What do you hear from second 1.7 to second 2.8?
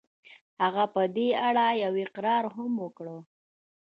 يو اقرار هم